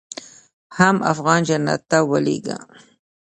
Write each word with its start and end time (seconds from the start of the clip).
حم 0.77 0.97
افغان 1.11 1.39
جنت 1.47 1.81
ته 1.89 1.97
ولېږه. 2.11 2.57